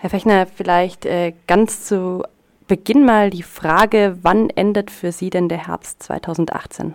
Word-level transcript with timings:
Herr 0.00 0.08
Fechner, 0.08 0.46
vielleicht 0.46 1.04
äh, 1.04 1.34
ganz 1.46 1.84
zu 1.84 2.24
Beginn 2.66 3.04
mal 3.04 3.28
die 3.28 3.42
Frage, 3.42 4.16
wann 4.22 4.48
endet 4.48 4.90
für 4.90 5.12
Sie 5.12 5.28
denn 5.28 5.50
der 5.50 5.66
Herbst 5.66 6.02
2018? 6.04 6.94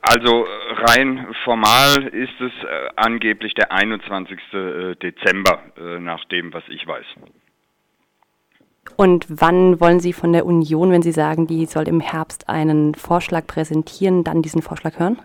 Also 0.00 0.46
rein 0.70 1.26
formal 1.44 2.06
ist 2.06 2.40
es 2.40 2.52
äh, 2.64 2.88
angeblich 2.96 3.52
der 3.52 3.70
21. 3.70 4.38
Äh, 4.54 4.94
Dezember, 4.94 5.60
äh, 5.76 5.98
nach 5.98 6.24
dem, 6.26 6.54
was 6.54 6.62
ich 6.68 6.86
weiß. 6.86 7.04
Und 8.96 9.26
wann 9.28 9.78
wollen 9.78 10.00
Sie 10.00 10.14
von 10.14 10.32
der 10.32 10.46
Union, 10.46 10.90
wenn 10.90 11.02
Sie 11.02 11.12
sagen, 11.12 11.46
die 11.46 11.66
soll 11.66 11.86
im 11.86 12.00
Herbst 12.00 12.48
einen 12.48 12.94
Vorschlag 12.94 13.46
präsentieren, 13.46 14.24
dann 14.24 14.40
diesen 14.40 14.62
Vorschlag 14.62 14.98
hören? 14.98 15.18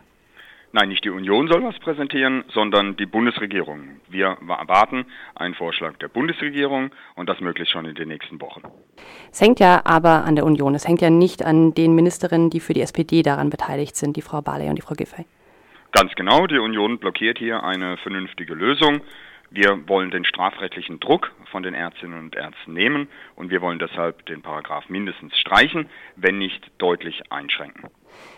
Nein, 0.75 0.89
nicht 0.89 1.05
die 1.05 1.11
Union 1.11 1.47
soll 1.47 1.63
was 1.63 1.77
präsentieren, 1.77 2.45
sondern 2.51 2.97
die 2.97 3.05
Bundesregierung. 3.05 4.01
Wir 4.09 4.37
erwarten 4.41 5.05
einen 5.35 5.53
Vorschlag 5.53 5.97
der 5.97 6.07
Bundesregierung 6.07 6.89
und 7.13 7.29
das 7.29 7.39
möglichst 7.41 7.71
schon 7.71 7.85
in 7.85 7.93
den 7.93 8.07
nächsten 8.07 8.41
Wochen. 8.41 8.63
Es 9.31 9.39
hängt 9.39 9.59
ja 9.59 9.83
aber 9.85 10.25
an 10.25 10.35
der 10.35 10.45
Union. 10.45 10.73
Es 10.73 10.87
hängt 10.87 10.99
ja 10.99 11.11
nicht 11.11 11.45
an 11.45 11.75
den 11.75 11.93
Ministerinnen, 11.93 12.49
die 12.49 12.59
für 12.59 12.73
die 12.73 12.81
SPD 12.81 13.21
daran 13.21 13.51
beteiligt 13.51 13.95
sind, 13.95 14.17
die 14.17 14.23
Frau 14.23 14.41
Barley 14.41 14.67
und 14.67 14.75
die 14.75 14.81
Frau 14.81 14.95
Giffey. 14.95 15.25
Ganz 15.91 16.11
genau, 16.15 16.47
die 16.47 16.57
Union 16.57 16.97
blockiert 16.97 17.37
hier 17.37 17.63
eine 17.63 17.97
vernünftige 17.97 18.55
Lösung. 18.55 19.01
Wir 19.55 19.87
wollen 19.87 20.09
den 20.09 20.25
strafrechtlichen 20.25 20.99
Druck 20.99 21.31
von 21.51 21.61
den 21.61 21.75
Ärztinnen 21.75 22.17
und 22.17 22.35
Ärzten 22.35 22.73
nehmen 22.73 23.07
und 23.35 23.51
wir 23.51 23.61
wollen 23.61 23.77
deshalb 23.77 24.25
den 24.25 24.41
Paragraph 24.41 24.89
mindestens 24.89 25.37
streichen, 25.37 25.89
wenn 26.15 26.39
nicht 26.39 26.71
deutlich 26.79 27.31
einschränken. 27.31 27.91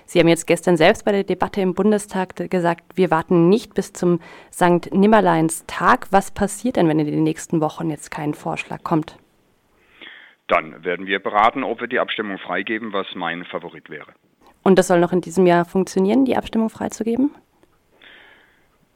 Sie 0.03 0.19
haben 0.19 0.27
jetzt 0.27 0.45
gestern 0.45 0.75
selbst 0.75 1.05
bei 1.05 1.13
der 1.13 1.23
Debatte 1.23 1.61
im 1.61 1.73
Bundestag 1.73 2.35
gesagt, 2.49 2.83
wir 2.95 3.11
warten 3.11 3.47
nicht 3.47 3.73
bis 3.75 3.93
zum 3.93 4.19
St. 4.51 4.91
Nimmerleins 4.91 5.65
Tag. 5.67 6.07
Was 6.11 6.31
passiert 6.31 6.75
denn, 6.75 6.89
wenn 6.89 6.99
in 6.99 7.05
den 7.05 7.23
nächsten 7.23 7.61
Wochen 7.61 7.89
jetzt 7.89 8.11
kein 8.11 8.33
Vorschlag 8.33 8.83
kommt? 8.83 9.17
Dann 10.47 10.83
werden 10.83 11.07
wir 11.07 11.19
beraten, 11.19 11.63
ob 11.63 11.79
wir 11.79 11.87
die 11.87 11.99
Abstimmung 11.99 12.39
freigeben, 12.39 12.91
was 12.91 13.07
mein 13.15 13.45
Favorit 13.45 13.89
wäre. 13.89 14.11
Und 14.63 14.77
das 14.77 14.87
soll 14.87 14.99
noch 14.99 15.13
in 15.13 15.21
diesem 15.21 15.47
Jahr 15.47 15.63
funktionieren, 15.63 16.25
die 16.25 16.35
Abstimmung 16.35 16.69
freizugeben? 16.69 17.31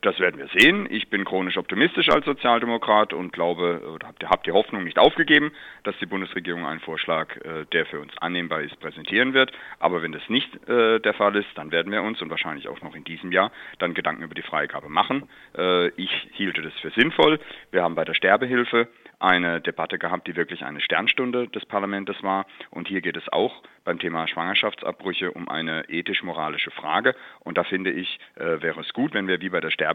Das 0.01 0.17
werden 0.17 0.39
wir 0.39 0.47
sehen. 0.57 0.87
Ich 0.89 1.09
bin 1.09 1.25
chronisch 1.25 1.57
optimistisch 1.57 2.07
als 2.09 2.23
Sozialdemokrat 2.23 3.11
und 3.11 3.33
glaube, 3.33 3.81
oder 3.93 4.07
habe 4.07 4.43
die 4.45 4.51
Hoffnung 4.53 4.85
nicht 4.85 4.97
aufgegeben, 4.97 5.51
dass 5.83 5.97
die 5.97 6.05
Bundesregierung 6.05 6.65
einen 6.65 6.79
Vorschlag, 6.79 7.35
äh, 7.35 7.65
der 7.73 7.85
für 7.85 7.99
uns 7.99 8.17
annehmbar 8.19 8.61
ist, 8.61 8.79
präsentieren 8.79 9.33
wird. 9.33 9.51
Aber 9.77 10.01
wenn 10.01 10.13
das 10.13 10.21
nicht 10.29 10.55
äh, 10.69 10.99
der 10.99 11.13
Fall 11.13 11.35
ist, 11.35 11.49
dann 11.55 11.73
werden 11.73 11.91
wir 11.91 12.01
uns 12.01 12.21
und 12.21 12.29
wahrscheinlich 12.29 12.69
auch 12.69 12.81
noch 12.81 12.95
in 12.95 13.03
diesem 13.03 13.33
Jahr 13.33 13.51
dann 13.79 13.93
Gedanken 13.93 14.23
über 14.23 14.35
die 14.35 14.41
Freigabe 14.41 14.87
machen. 14.87 15.27
Äh, 15.57 15.89
ich 15.89 16.11
hielte 16.31 16.61
das 16.61 16.73
für 16.75 16.91
sinnvoll. 16.91 17.37
Wir 17.71 17.83
haben 17.83 17.95
bei 17.95 18.05
der 18.05 18.13
Sterbehilfe 18.13 18.87
eine 19.19 19.59
Debatte 19.59 19.99
gehabt, 19.99 20.27
die 20.27 20.37
wirklich 20.37 20.63
eine 20.63 20.79
Sternstunde 20.79 21.49
des 21.49 21.65
Parlaments 21.65 22.23
war. 22.23 22.45
Und 22.69 22.87
hier 22.87 23.01
geht 23.01 23.17
es 23.17 23.27
auch 23.33 23.63
beim 23.83 23.99
Thema 23.99 24.29
Schwangerschaftsabbrüche 24.29 25.31
um 25.31 25.49
eine 25.49 25.89
ethisch-moralische 25.89 26.71
Frage. 26.71 27.15
Und 27.41 27.57
da 27.57 27.65
finde 27.65 27.91
ich, 27.91 28.17
wäre 28.35 28.79
es 28.79 28.93
gut, 28.93 29.13
wenn 29.13 29.27
wir 29.27 29.41
wie 29.41 29.49
bei 29.49 29.59
der 29.59 29.71
Sterbehilfe 29.71 29.88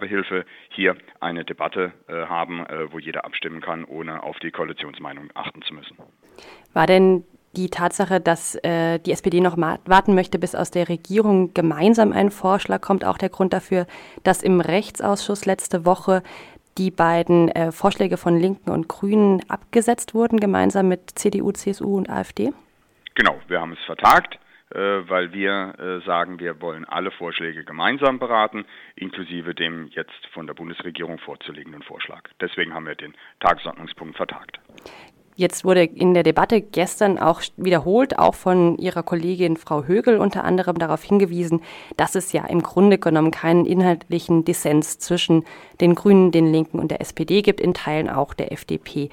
hier 0.71 0.97
eine 1.21 1.45
Debatte 1.45 1.93
äh, 2.09 2.27
haben, 2.27 2.67
äh, 2.67 2.93
wo 2.93 2.99
jeder 2.99 3.25
abstimmen 3.25 3.61
kann, 3.61 3.85
ohne 3.85 4.23
auf 4.23 4.39
die 4.41 4.51
Koalitionsmeinung 4.51 5.31
achten 5.35 5.63
zu 5.63 5.75
müssen. 5.75 5.97
War 6.73 6.87
denn 6.87 7.25
die 7.57 7.71
Tatsache, 7.71 8.21
dass 8.21 8.57
äh, 8.57 8.99
die 8.99 9.13
SPD 9.13 9.41
noch 9.41 9.57
warten 9.57 10.15
möchte, 10.15 10.39
bis 10.39 10.55
aus 10.55 10.71
der 10.71 10.89
Regierung 10.89 11.55
gemeinsam 11.55 12.13
ein 12.13 12.31
Vorschlag 12.31 12.81
kommt, 12.81 13.05
auch 13.05 13.19
der 13.19 13.29
Grund 13.29 13.53
dafür, 13.53 13.87
dass 14.25 14.43
im 14.43 14.61
Rechtsausschuss 14.61 15.47
letzte 15.47 15.85
Woche 15.85 16.23
die 16.79 16.91
beiden 16.91 17.49
äh, 17.51 17.71
Vorschläge 17.71 18.17
von 18.17 18.37
Linken 18.37 18.71
und 18.71 18.89
Grünen 18.89 19.49
abgesetzt 19.49 20.15
wurden, 20.15 20.41
gemeinsam 20.41 20.89
mit 20.89 21.11
CDU, 21.17 21.53
CSU 21.53 21.97
und 21.97 22.11
AfD? 22.11 22.53
Genau, 23.15 23.39
wir 23.47 23.61
haben 23.61 23.73
es 23.73 23.85
vertagt, 23.85 24.39
weil 24.79 25.33
wir 25.33 25.75
äh, 25.79 26.05
sagen, 26.05 26.41
wir 26.41 26.61
wollen 26.61 26.85
alle 26.85 27.11
Vorschläge 27.11 27.65
gemeinsam 27.65 28.19
beraten, 28.19 28.65
inklusive 28.97 29.55
dem 29.55 29.89
jetzt 29.89 30.27
von 30.33 30.47
der 30.47 30.55
Bundesregierung 30.55 31.19
vorzulegenden 31.19 31.83
Vorschlag. 31.83 32.23
Deswegen 32.41 32.75
haben 32.75 32.87
wir 32.87 32.95
den 32.95 33.15
Tagesordnungspunkt 33.41 34.17
vertagt. 34.17 34.59
Jetzt 35.37 35.65
wurde 35.65 35.83
in 35.83 36.15
der 36.15 36.23
Debatte 36.23 36.61
gestern 36.61 37.19
auch 37.19 37.43
wiederholt, 37.57 38.19
auch 38.19 38.37
von 38.37 38.79
Ihrer 38.79 39.03
Kollegin 39.03 39.57
Frau 39.57 39.83
Högel 39.83 40.19
unter 40.19 40.45
anderem 40.45 40.79
darauf 40.79 41.03
hingewiesen, 41.03 41.61
dass 41.97 42.15
es 42.15 42.33
ja 42.33 42.45
im 42.47 42.63
Grunde 42.63 42.99
genommen 42.99 43.33
keinen 43.33 43.67
inhaltlichen 43.67 44.45
Dissens 44.45 45.01
zwischen 45.01 45.45
den 45.81 45.97
Grünen, 45.97 46.31
den 46.31 46.53
Linken 46.53 46.79
und 46.79 46.93
der 46.93 47.01
SPD 47.01 47.43
gibt, 47.43 47.61
in 47.61 47.75
Teilen 47.75 48.09
auch 48.09 48.33
der 48.33 48.53
FDP. 48.53 49.11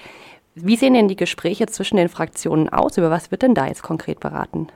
Wie 0.54 0.76
sehen 0.76 0.94
denn 0.94 1.08
die 1.08 1.16
Gespräche 1.16 1.66
zwischen 1.66 1.98
den 1.98 2.10
Fraktionen 2.10 2.70
aus? 2.70 3.00
Über 3.00 3.10
was 3.10 3.32
wird 3.32 3.42
denn 3.42 3.56
da 3.56 3.66
jetzt 3.66 3.82
konkret 3.82 4.20
beraten? 4.20 4.68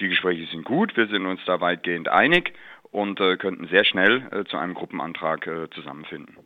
Die 0.00 0.08
Gespräche 0.08 0.46
sind 0.50 0.64
gut, 0.64 0.96
wir 0.96 1.06
sind 1.06 1.26
uns 1.26 1.40
da 1.46 1.60
weitgehend 1.60 2.08
einig 2.08 2.52
und 2.90 3.20
äh, 3.20 3.36
könnten 3.36 3.68
sehr 3.68 3.84
schnell 3.84 4.26
äh, 4.32 4.44
zu 4.44 4.56
einem 4.56 4.74
Gruppenantrag 4.74 5.46
äh, 5.46 5.70
zusammenfinden. 5.70 6.36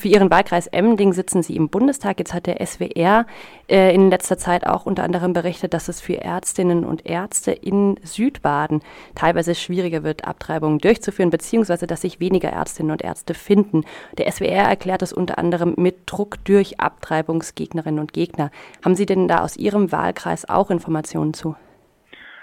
Für 0.00 0.08
Ihren 0.08 0.30
Wahlkreis 0.30 0.66
Emding 0.66 1.12
sitzen 1.12 1.42
Sie 1.42 1.56
im 1.56 1.68
Bundestag. 1.68 2.18
Jetzt 2.18 2.32
hat 2.32 2.46
der 2.46 2.64
SWR 2.64 3.26
äh, 3.68 3.94
in 3.94 4.08
letzter 4.08 4.38
Zeit 4.38 4.66
auch 4.66 4.86
unter 4.86 5.02
anderem 5.02 5.34
berichtet, 5.34 5.74
dass 5.74 5.88
es 5.88 6.00
für 6.00 6.16
Ärztinnen 6.16 6.86
und 6.86 7.04
Ärzte 7.04 7.52
in 7.52 8.00
Südbaden 8.02 8.80
teilweise 9.14 9.54
schwieriger 9.54 10.02
wird, 10.02 10.24
Abtreibungen 10.24 10.78
durchzuführen, 10.78 11.28
beziehungsweise 11.28 11.86
dass 11.86 12.00
sich 12.00 12.18
weniger 12.18 12.48
Ärztinnen 12.48 12.92
und 12.92 13.02
Ärzte 13.02 13.34
finden. 13.34 13.84
Der 14.16 14.30
SWR 14.32 14.68
erklärt 14.68 15.02
das 15.02 15.12
unter 15.12 15.36
anderem 15.36 15.74
mit 15.76 15.96
Druck 16.06 16.42
durch 16.44 16.80
Abtreibungsgegnerinnen 16.80 18.00
und 18.00 18.14
Gegner. 18.14 18.50
Haben 18.82 18.94
Sie 18.94 19.04
denn 19.04 19.28
da 19.28 19.40
aus 19.40 19.58
Ihrem 19.58 19.92
Wahlkreis 19.92 20.48
auch 20.48 20.70
Informationen 20.70 21.34
zu? 21.34 21.56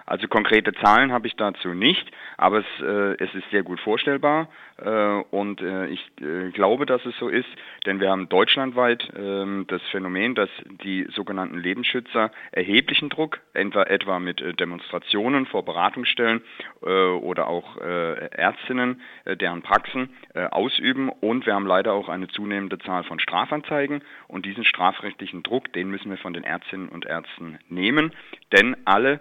Also 0.07 0.29
konkrete 0.29 0.73
Zahlen 0.73 1.12
habe 1.12 1.28
ich 1.28 1.35
dazu 1.35 1.73
nicht, 1.73 2.09
aber 2.38 2.59
es, 2.59 2.81
äh, 2.81 3.22
es 3.22 3.35
ist 3.35 3.50
sehr 3.51 3.63
gut 3.63 3.78
vorstellbar 3.81 4.47
äh, 4.78 4.90
und 5.31 5.59
äh, 5.59 5.88
ich 5.88 6.00
äh, 6.22 6.50
glaube, 6.51 6.85
dass 6.85 7.06
es 7.06 7.13
so 7.18 7.28
ist, 7.28 7.50
denn 7.85 8.00
wir 8.00 8.09
haben 8.09 8.29
deutschlandweit 8.29 9.06
ähm, 9.18 9.66
das 9.68 9.81
Phänomen, 9.91 10.34
dass 10.34 10.50
die 10.81 11.06
sogenannten 11.13 11.57
Lebensschützer 11.57 12.31
erheblichen 12.53 13.09
Druck, 13.09 13.41
etwa, 13.53 13.84
etwa 13.84 14.19
mit 14.19 14.40
äh, 14.40 14.53
Demonstrationen 14.53 15.45
vor 15.45 15.66
Beratungsstellen 15.66 16.41
äh, 16.84 16.88
oder 16.88 17.47
auch 17.47 17.78
Ärztinnen, 17.78 19.01
deren 19.25 19.62
Praxen 19.62 20.09
ausüben 20.34 21.09
und 21.09 21.45
wir 21.45 21.53
haben 21.53 21.68
leider 21.68 21.94
auch 21.94 22.07
eine 22.07 22.28
zunehmende 22.28 22.78
Zahl 22.79 23.03
von 23.03 23.19
Strafanzeigen 23.19 24.01
und 24.28 24.45
diesen 24.45 24.63
strafrechtlichen 24.63 25.44
Druck, 25.44 25.74
den 25.74 25.89
müssen 25.89 26.09
wir 26.09 26.18
von 26.18 26.34
den 26.34 26.44
Ärztinnen 26.44 26.89
und 26.89 27.06
Ärzten 27.06 27.59
nehmen, 27.69 28.13
denn 28.51 28.78
alle 28.85 29.19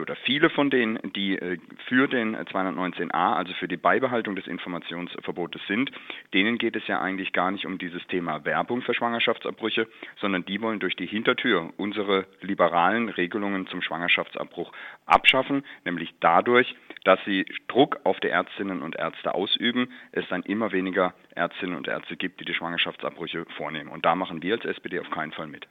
oder 0.00 0.16
viele 0.16 0.50
von 0.50 0.70
denen, 0.70 0.98
die 1.14 1.38
äh, 1.38 1.58
für 1.88 2.08
den 2.08 2.36
219a, 2.36 3.34
also 3.34 3.52
für 3.54 3.68
die 3.68 3.76
Beibehaltung 3.76 4.36
des 4.36 4.46
Informationsverbotes 4.46 5.60
sind, 5.66 5.90
denen 6.34 6.58
geht 6.58 6.76
es 6.76 6.86
ja 6.86 7.00
eigentlich 7.00 7.32
gar 7.32 7.50
nicht 7.50 7.66
um 7.66 7.78
dieses 7.78 8.06
Thema 8.08 8.44
Werbung 8.44 8.82
für 8.82 8.94
Schwangerschaftsabbrüche, 8.94 9.86
sondern 10.20 10.44
die 10.44 10.60
wollen 10.60 10.80
durch 10.80 10.96
die 10.96 11.06
Hintertür 11.06 11.72
unsere 11.76 12.26
liberalen 12.40 13.08
Regelungen 13.08 13.66
zum 13.68 13.82
Schwangerschaftsabbruch 13.82 14.72
abschaffen, 15.06 15.64
nämlich 15.84 16.14
dadurch, 16.20 16.74
dass 17.04 17.20
sie 17.24 17.46
Druck 17.68 17.98
auf 18.04 18.18
die 18.20 18.28
Ärztinnen 18.28 18.82
und 18.82 18.96
Ärzte 18.96 19.34
ausüben, 19.34 19.88
es 20.12 20.26
dann 20.28 20.42
immer 20.42 20.72
weniger 20.72 21.14
Ärztinnen 21.34 21.76
und 21.76 21.88
Ärzte 21.88 22.16
gibt, 22.16 22.40
die 22.40 22.44
die 22.44 22.54
Schwangerschaftsabbrüche 22.54 23.44
vornehmen. 23.56 23.90
Und 23.90 24.04
da 24.04 24.14
machen 24.14 24.42
wir 24.42 24.54
als 24.54 24.64
SPD 24.64 24.98
auf 25.00 25.10
keinen 25.10 25.32
Fall 25.32 25.46
mit 25.46 25.66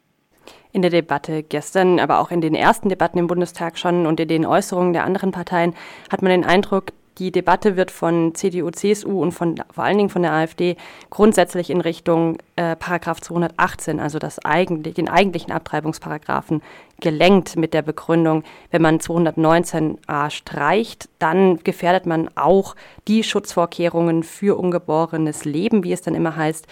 in 0.71 0.81
der 0.81 0.91
Debatte 0.91 1.43
gestern, 1.43 1.99
aber 1.99 2.19
auch 2.19 2.31
in 2.31 2.41
den 2.41 2.55
ersten 2.55 2.89
Debatten 2.89 3.17
im 3.17 3.27
Bundestag 3.27 3.77
schon 3.77 4.05
und 4.05 4.19
in 4.19 4.27
den 4.27 4.45
Äußerungen 4.45 4.93
der 4.93 5.03
anderen 5.03 5.31
Parteien 5.31 5.73
hat 6.11 6.21
man 6.21 6.31
den 6.31 6.45
Eindruck, 6.45 6.91
die 7.17 7.31
Debatte 7.31 7.77
wird 7.77 7.91
von 7.91 8.35
CDU, 8.35 8.69
CSU 8.71 9.21
und 9.21 9.31
von, 9.31 9.55
vor 9.71 9.85
allen 9.85 9.97
Dingen 9.97 10.09
von 10.09 10.21
der 10.21 10.33
AfD 10.33 10.75
grundsätzlich 11.09 11.69
in 11.69 11.79
Richtung 11.79 12.37
äh, 12.57 12.75
Paragraph 12.75 13.21
218, 13.21 13.99
also 13.99 14.19
das 14.19 14.43
eigentlich, 14.43 14.95
den 14.95 15.07
eigentlichen 15.07 15.53
Abtreibungsparagraphen, 15.53 16.61
gelenkt 16.99 17.55
mit 17.55 17.73
der 17.73 17.83
Begründung, 17.83 18.43
wenn 18.71 18.81
man 18.81 18.99
219a 18.99 20.29
streicht, 20.29 21.07
dann 21.19 21.59
gefährdet 21.63 22.05
man 22.05 22.29
auch 22.35 22.75
die 23.07 23.23
Schutzvorkehrungen 23.23 24.23
für 24.23 24.57
ungeborenes 24.59 25.45
Leben, 25.45 25.83
wie 25.83 25.93
es 25.93 26.01
dann 26.01 26.15
immer 26.15 26.35
heißt, 26.35 26.67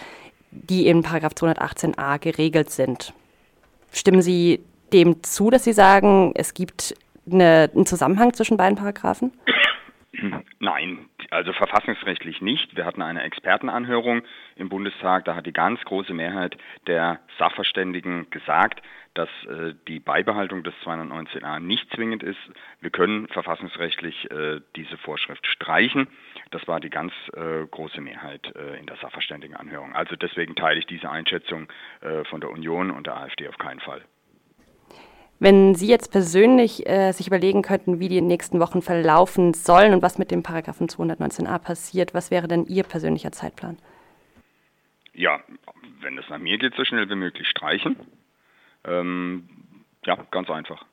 die 0.50 0.86
in 0.86 1.02
Paragraph 1.02 1.32
218a 1.32 2.18
geregelt 2.18 2.70
sind. 2.70 3.14
Stimmen 3.94 4.22
Sie 4.22 4.60
dem 4.92 5.22
zu, 5.22 5.50
dass 5.50 5.64
Sie 5.64 5.72
sagen, 5.72 6.32
es 6.34 6.52
gibt 6.52 6.94
eine, 7.30 7.70
einen 7.74 7.86
Zusammenhang 7.86 8.34
zwischen 8.34 8.56
beiden 8.56 8.76
Paragraphen? 8.76 9.32
Nein, 10.58 11.08
also 11.30 11.52
verfassungsrechtlich 11.52 12.40
nicht. 12.40 12.76
Wir 12.76 12.84
hatten 12.84 13.02
eine 13.02 13.22
Expertenanhörung 13.22 14.22
im 14.56 14.68
Bundestag. 14.68 15.24
Da 15.24 15.34
hat 15.34 15.46
die 15.46 15.52
ganz 15.52 15.80
große 15.82 16.14
Mehrheit 16.14 16.56
der 16.86 17.20
Sachverständigen 17.38 18.30
gesagt, 18.30 18.82
dass 19.14 19.28
äh, 19.44 19.74
die 19.86 20.00
Beibehaltung 20.00 20.64
des 20.64 20.74
219a 20.84 21.60
nicht 21.60 21.88
zwingend 21.94 22.22
ist. 22.22 22.38
Wir 22.80 22.90
können 22.90 23.28
verfassungsrechtlich 23.28 24.30
äh, 24.30 24.60
diese 24.76 24.96
Vorschrift 24.98 25.46
streichen. 25.46 26.08
Das 26.50 26.66
war 26.66 26.80
die 26.80 26.90
ganz 26.90 27.12
äh, 27.32 27.66
große 27.70 28.00
Mehrheit 28.00 28.54
äh, 28.56 28.78
in 28.78 28.86
der 28.86 28.96
Sachverständigenanhörung. 28.96 29.94
Also 29.94 30.16
deswegen 30.16 30.54
teile 30.56 30.80
ich 30.80 30.86
diese 30.86 31.10
Einschätzung 31.10 31.68
äh, 32.00 32.24
von 32.24 32.40
der 32.40 32.50
Union 32.50 32.90
und 32.90 33.06
der 33.06 33.16
AfD 33.16 33.48
auf 33.48 33.58
keinen 33.58 33.80
Fall. 33.80 34.02
Wenn 35.40 35.74
Sie 35.74 35.88
jetzt 35.88 36.12
persönlich 36.12 36.88
äh, 36.88 37.12
sich 37.12 37.26
überlegen 37.26 37.62
könnten, 37.62 37.98
wie 37.98 38.08
die 38.08 38.20
nächsten 38.20 38.60
Wochen 38.60 38.82
verlaufen 38.82 39.52
sollen 39.52 39.92
und 39.92 40.02
was 40.02 40.18
mit 40.18 40.30
dem 40.30 40.42
Paragraphen 40.42 40.88
219a 40.88 41.58
passiert, 41.58 42.14
was 42.14 42.30
wäre 42.30 42.48
denn 42.48 42.66
Ihr 42.66 42.84
persönlicher 42.84 43.32
Zeitplan? 43.32 43.78
Ja, 45.12 45.40
wenn 46.00 46.18
es 46.18 46.28
nach 46.28 46.38
mir 46.38 46.58
geht, 46.58 46.74
so 46.76 46.84
schnell 46.84 47.08
wie 47.08 47.14
möglich 47.14 47.48
streichen. 47.48 47.96
Ähm, 48.84 49.48
ja, 50.04 50.16
ganz 50.30 50.50
einfach. 50.50 50.84